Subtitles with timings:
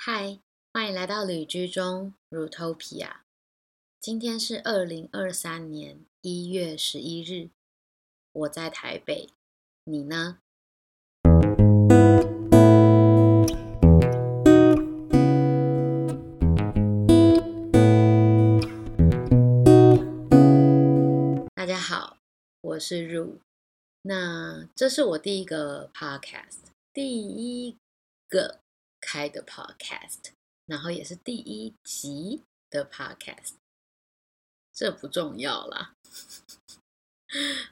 [0.00, 0.38] 嗨，
[0.72, 3.16] 欢迎来到旅居中 Rutopia。
[4.00, 7.50] 今天是二零二三年一月十一日，
[8.30, 9.30] 我在台北，
[9.82, 10.38] 你呢？
[21.56, 22.18] 大家好，
[22.60, 23.40] 我是 Ru。
[24.02, 27.76] 那这是我第一个 Podcast，第一
[28.28, 28.60] 个。
[29.10, 30.32] 开的 podcast，
[30.66, 33.54] 然后也是第一集的 podcast，
[34.70, 35.94] 这不重要啦，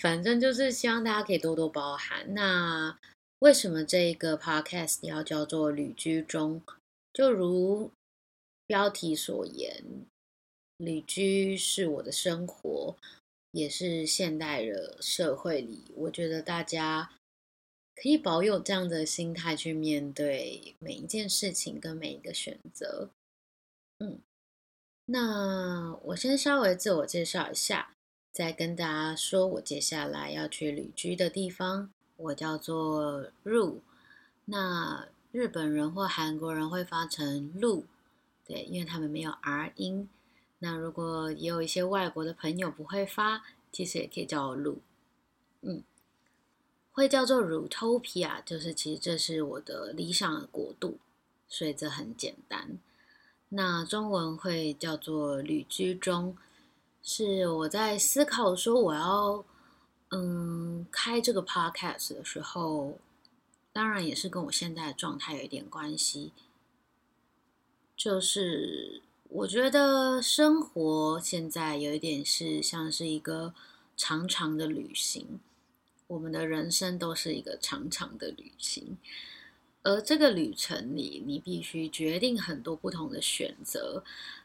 [0.00, 2.34] 反正就是希望大家可以多多包涵。
[2.34, 2.98] 那
[3.38, 6.60] 为什么这一个 podcast 要叫做旅居中？
[7.12, 7.92] 就如
[8.66, 10.04] 标题所言，
[10.78, 12.96] 旅居是我的生活，
[13.52, 17.12] 也是现代的社会里，我觉得大家。
[18.02, 23.10] 可以保有这样的心态去面对每一件事情跟每一个选择。
[23.98, 24.20] 嗯，
[25.04, 27.94] 那我先稍微自我介绍一下，
[28.32, 31.92] 再跟大家说我接下来要去旅居的地方。
[32.16, 33.80] 我叫做 Ru，
[34.46, 37.84] 那日本人或韩国人会发成路，
[38.46, 40.08] 对，因为他们没有 R 音。
[40.60, 44.80] 那如果也有一些外国的朋友不会发，其实也可以叫我路。
[45.60, 45.82] 嗯。
[46.92, 50.98] 会叫做 Rutopia，就是其实这是我的理想的国度，
[51.48, 52.78] 所以这很简单。
[53.50, 56.36] 那中文会叫做旅居中，
[57.02, 59.44] 是我在思考说我要
[60.10, 62.98] 嗯开这个 podcast 的时候，
[63.72, 66.32] 当然也是跟我现在的状态有一点关系。
[67.96, 73.54] 就是我觉得生活现在有一点是像是一个
[73.96, 75.40] 长长的旅行。
[76.10, 78.98] 我们的人生都是一个长长的旅行，
[79.84, 84.02] 而这个旅程里，你必须决定很多不同的选择，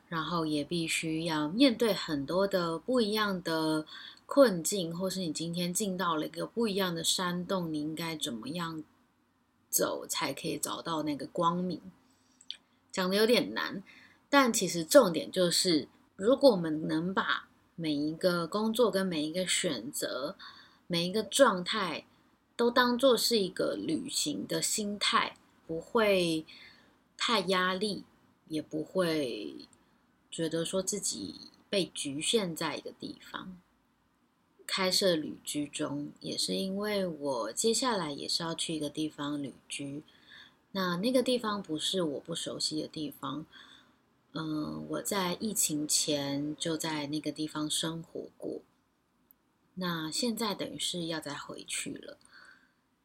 [0.08, 3.88] 然后也必须要面对很多的不一样的
[4.28, 8.84] 困境，或是你今天进到了一个不一样的山洞，你应该怎么样
[9.72, 11.82] 走才可以找到那个光明？
[12.92, 13.82] 讲的有点难，
[14.30, 20.36] 但其实重点就是，如果我们能把每一个工作跟每一个选择。
[20.88, 22.06] 每一个状态
[22.56, 25.36] 都当做是一个旅行的心态，
[25.66, 26.46] 不会
[27.18, 28.04] 太压力，
[28.48, 29.56] 也不会
[30.30, 33.58] 觉得说自己被局限在一个地方。
[34.68, 40.04] 开设旅居中，也是因为我接下来也是要去一个地方旅居。
[40.72, 43.46] 那那个地方不是我不熟悉的地方，
[44.34, 48.62] 嗯，我在疫情前就在那个地方生活过。
[49.76, 52.18] 那现在等于是要再回去了。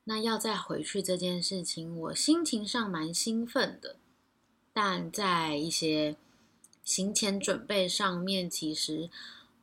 [0.04, 3.96] 那要再回去这件事情，我心情上蛮兴奋的，
[4.72, 6.16] 但在一些
[6.82, 9.10] 行前准备上面，其实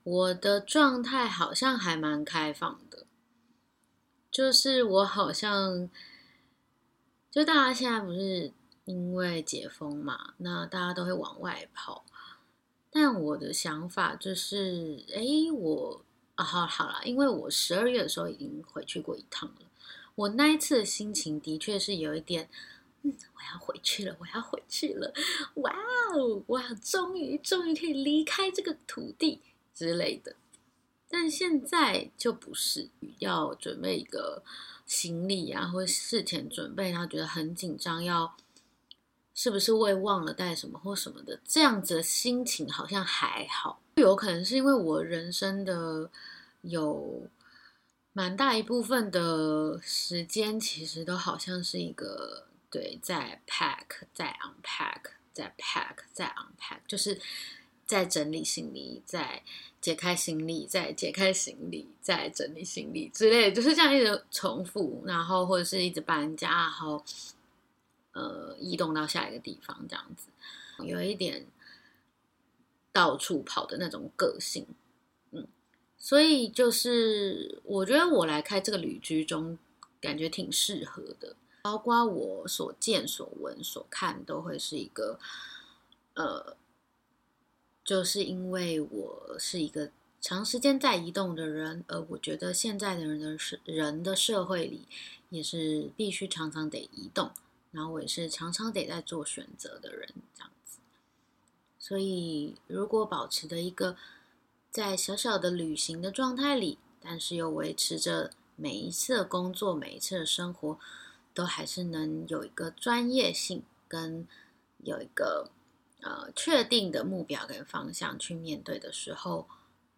[0.03, 3.05] 我的状态好像还蛮开放的。
[4.31, 5.89] 就是我好像，
[7.31, 8.53] 就大家现在不是
[8.85, 12.05] 因为解封嘛，那大家都会往外跑，
[12.91, 16.03] 但我的想法就是，哎，我。
[16.37, 19.65] 啊，好好了，因为我十二月的时候已经回去过一趟了。
[20.15, 22.47] 我那一次的心情的确是有一点，
[23.01, 25.13] 嗯，我要回去了，我要回去了，
[25.55, 25.73] 哇
[26.15, 29.41] 哦，哇，终于终于可以离开这个土地
[29.73, 30.35] 之类的。
[31.09, 34.43] 但现在就不是要准备一个
[34.85, 38.35] 行李啊，或事前准备，然后觉得很紧张，要
[39.37, 43.79] 是不是会忘了带什么或什么的，这样子的心情好像还好。
[43.93, 46.09] 有可能是因为我人生的
[46.63, 47.29] 有
[48.13, 57.21] 蛮大一部分的时间，其实都好像是一个对，在 pack，在 unpack，在 pack，在 unpack，就是
[57.85, 59.43] 在整理行李，在
[59.79, 67.03] 解开行李，在解开行李，在整理行李之类，就是这样一直重复，然后或者是一直搬家，然后
[68.17, 70.27] 呃移动到下一个地方这样子，
[70.83, 71.45] 有一点。
[72.93, 74.65] 到处跑的那种个性，
[75.29, 75.47] 嗯，
[75.99, 79.59] 所以就是我觉得我来开这个旅居中，
[80.01, 81.35] 感觉挺适合的。
[81.61, 85.19] 包括我所见所闻所看，都会是一个，
[86.15, 86.57] 呃，
[87.85, 94.87] 就是因为我是一个长时间在移动的人，而我觉得现在的人的社人的社会里，
[95.29, 97.29] 也是必须常常得移动，
[97.71, 100.79] 然后我也是常常得在做选择的人，这样子。
[101.79, 103.95] 所以，如果保持着一个
[104.71, 110.79] 在小小的旅行的状态里，但是又维持着每一次的工作、每一次的生活，
[111.33, 114.27] 都还是能有一个专业性跟
[114.83, 115.49] 有一个
[116.01, 119.47] 呃确定的目标跟方向去面对的时候，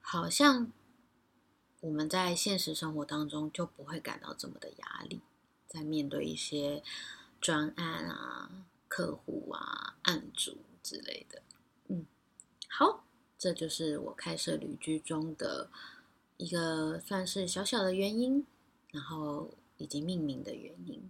[0.01, 0.71] 好像
[1.79, 5.21] 我们在现实生活当中就不会感到这么的压力，
[5.67, 6.83] 在面对一些
[7.41, 11.41] 专案啊、客户啊、案主之类的。
[11.87, 12.05] 嗯，
[12.67, 13.05] 好，
[13.37, 15.69] 这就是我开设旅居中的
[16.37, 18.45] 一个算是小小的原因，
[18.91, 21.09] 然后以及命名的原因。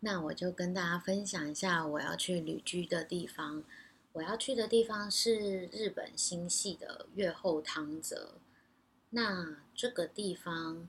[0.00, 3.64] 那我就跟大家分享一下我要去旅居的地方。
[4.12, 8.38] 我要去的地方是日本新系的越后汤泽。
[9.10, 10.88] 那这个地方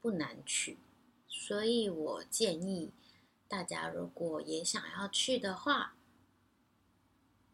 [0.00, 0.78] 不难去，
[1.28, 2.90] 所以我建议
[3.52, 5.94] 大家如果也想要去的话，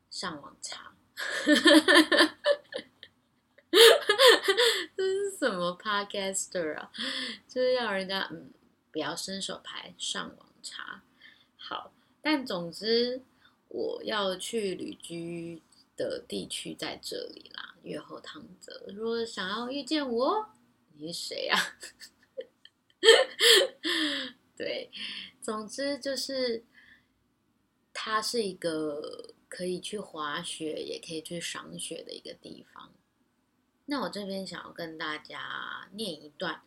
[0.09, 0.95] 上网查。
[4.97, 6.93] 这是什么 podcaster 啊？
[7.49, 8.53] 就是要人家嗯，
[8.93, 11.03] 不要伸手牌，上网查。
[11.57, 11.93] 好，
[12.23, 13.21] 但总之
[13.67, 15.61] 我要去旅居
[15.97, 18.85] 的地区在这里啦，月后汤泽。
[18.95, 20.49] 如果想要遇见我，
[20.93, 21.59] 你是谁啊？
[24.59, 24.91] 对，
[25.41, 26.65] 总之就是
[27.95, 29.35] 它是一个。
[29.51, 32.93] 可以去滑雪，也可以去赏雪的一个地方。
[33.87, 36.61] 那我这边想要跟大家念一段，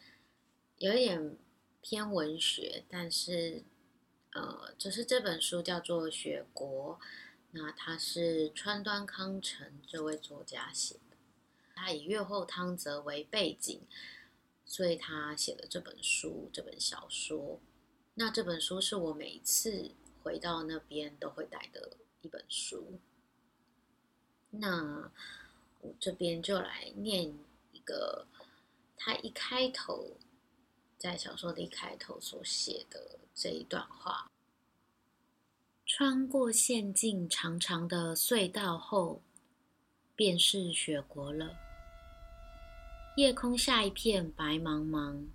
[0.80, 1.38] 有一点
[1.80, 3.62] 偏文学，但是
[4.34, 7.00] 呃，就是这本书叫做《雪国》，
[7.52, 11.18] 那它是川端康成这位作家写的，
[11.76, 13.80] 他以月后汤泽为背景，
[14.66, 17.60] 所以他写了这本书，这本小说。
[18.14, 19.92] 那这本书是我每次
[20.22, 21.98] 回到那边都会带的。
[22.24, 23.00] 一本书，
[24.52, 25.12] 那
[25.80, 27.34] 我这边就来念
[27.72, 28.28] 一个，
[28.96, 30.18] 他一开头
[31.00, 34.30] 在小说的一开头所写的这一段话：
[35.84, 39.24] 穿过陷进长长的隧道后，
[40.16, 41.58] 便是雪国了。
[43.18, 45.26] 夜空下一片白茫茫，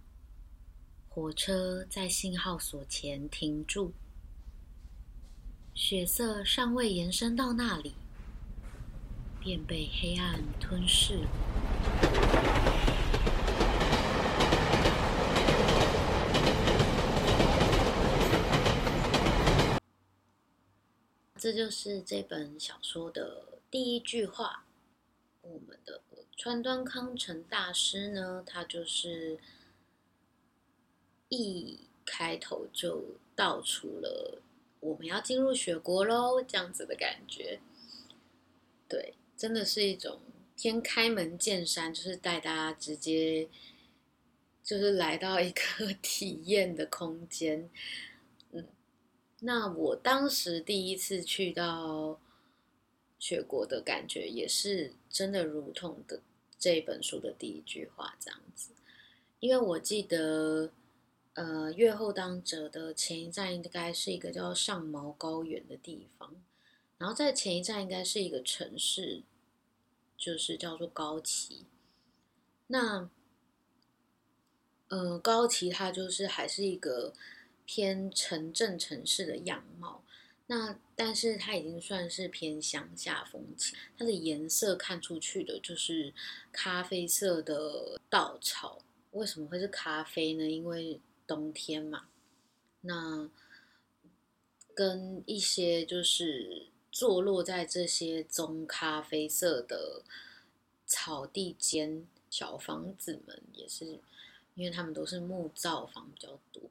[1.17, 3.95] 火车在信号所前停住。
[5.75, 7.95] 血色尚未延伸到那里，
[9.41, 11.29] 便被黑暗吞噬了。
[21.39, 24.67] 这就是这本小说的第一句话。
[25.41, 26.03] 我们的
[26.37, 29.39] 川端康成大师呢，他就是
[31.29, 33.03] 一开头就
[33.35, 34.41] 道出了。
[34.79, 37.59] 我们要进入雪国喽，这样子的感觉，
[38.89, 40.21] 对，真的是一种
[40.55, 43.49] 天开门见山，就是带大家直接
[44.63, 47.69] 就是来到一个 体验的空间。
[48.53, 48.69] 嗯，
[49.41, 52.21] 那我当时第一次去到
[53.19, 56.21] 雪国的感觉，也是真的如同的
[56.57, 58.71] 这本书的第一句话这样子，
[59.41, 60.71] 因为我记得。
[61.37, 66.35] 呃，越后当者的前一站应该是一个叫上毛高原的地方，
[66.97, 69.23] 然后在前一站应该是一个城市，
[70.17, 71.67] 就是叫做高崎。
[72.69, 73.11] 那，
[74.89, 77.13] 呃，高崎它就是还是一个
[77.67, 80.03] 偏城镇城市的样貌，
[80.47, 86.15] 那但是它已经算是偏乡下风情，它的颜色看出去的就是
[86.51, 88.81] 咖啡色的稻草。
[89.13, 90.49] 为什么会是咖啡呢？
[90.49, 92.07] 因为冬天嘛，
[92.83, 93.29] 那
[94.75, 100.03] 跟一些就是坐落在这些棕咖啡色的
[100.87, 103.99] 草地间小房子们，也是
[104.55, 106.63] 因为他们都是木造房比较多，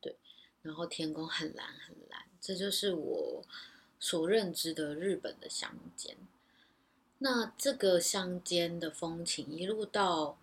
[0.00, 0.16] 对，
[0.62, 3.44] 然后天空很蓝很蓝，这就是我
[4.00, 6.16] 所认知的日本的乡间。
[7.18, 10.38] 那这个乡间的风情一路到。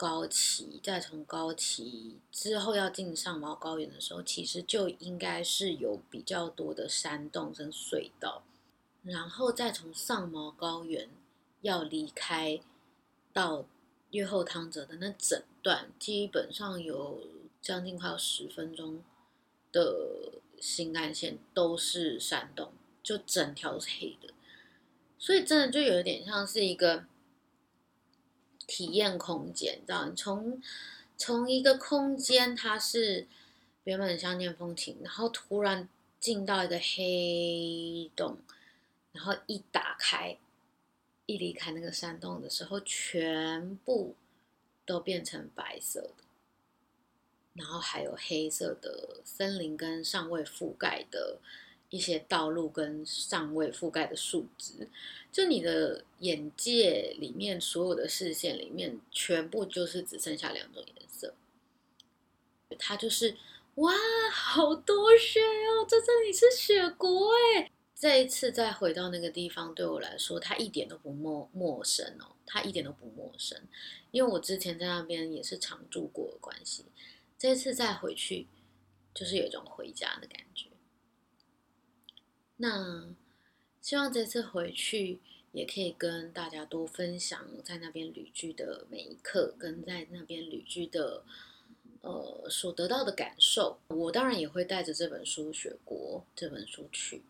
[0.00, 8.42] 高崎，再从高崎之后要进上毛高原的时候，其实就应该是有比较多的山洞跟隧道，
[9.02, 11.10] 然后再从上毛高原
[11.60, 12.58] 要离开
[13.34, 13.66] 到
[14.12, 17.20] 越后汤泽的那整段，基本上有
[17.60, 19.02] 将近快要十分钟
[19.70, 24.32] 的新干线都是山洞，就整条是黑的，
[25.18, 27.04] 所以真的就有点像是一个。
[28.70, 30.62] 体验空间，这样从
[31.18, 33.26] 从一个空间，它是
[33.82, 35.88] 原本乡间风情，然后突然
[36.20, 38.38] 进到一个黑洞，
[39.10, 40.38] 然后一打开，
[41.26, 44.14] 一离开那个山洞的时候，全部
[44.86, 46.24] 都变成白色的，
[47.54, 51.38] 然后还有黑色的森林跟尚未覆盖的
[51.90, 54.88] 一些道路跟尚未覆盖的树枝，
[55.30, 61.34] 就你的眼界里面所有的视线里面，全部就是只剩下两种颜色。
[62.78, 63.36] 它就是
[63.74, 63.92] 哇，
[64.32, 67.70] 好多雪哦，在这里是雪国哎。
[67.94, 73.60] 这一次再回到那个地方，对我来说，它一点都不陌陌生哦，它一点都不陌生，
[74.10, 76.86] 因为我之前在那边也是常住过的关系。
[77.36, 78.46] 这次再回去，
[79.12, 80.69] 就是有一种回家的感觉。
[82.62, 83.06] 那
[83.80, 85.18] 希望这次回去
[85.52, 91.24] 也可以跟大家多分享在那边旅居的每一刻，跟在那边旅居的
[92.02, 93.78] 呃所得到的感受。
[93.88, 97.22] 我当然也会带着这本书《雪国》这本书去，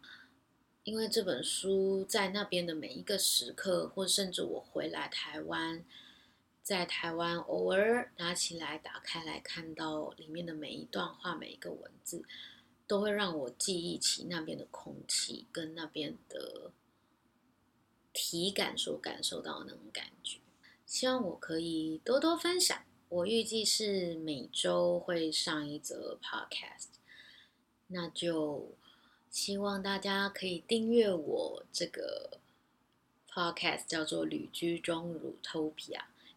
[0.82, 5.84] 因为这本书在那边的每一个时刻，或甚至我回来台湾，
[6.64, 12.24] 在台湾偶尔拿起来打开来看到里面的每一段话、每一个文字。
[12.90, 16.72] 都会让我记忆起那边的空气跟那边的
[18.12, 20.40] 体感所感受到的那种感觉。
[20.84, 22.82] 希望我可以多多分享。
[23.08, 26.88] 我预计是每周会上一则 podcast，
[27.86, 28.72] 那就
[29.30, 32.40] 希望大家可以订阅我这个
[33.30, 35.74] podcast，叫做《旅居中 Rutopia》，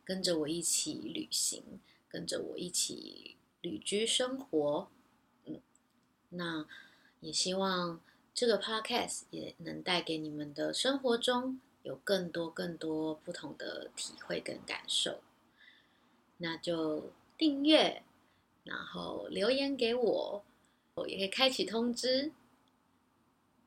[0.06, 1.64] 跟着我一起旅行，
[2.08, 4.92] 跟着我一起旅居生活。
[6.36, 6.66] 那
[7.20, 8.00] 也希望
[8.34, 15.22] 这个 podcast 也能带给你们的生活中有更多更多不同的体会跟感受。
[16.38, 18.04] 那就订阅，
[18.64, 20.44] 然后留言给我，
[20.96, 22.32] 我也可以开启通知，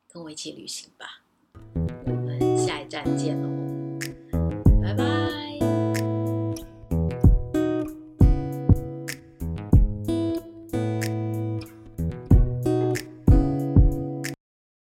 [0.09, 1.23] 跟我一起旅行吧。
[2.07, 3.56] 我们下一站见喽！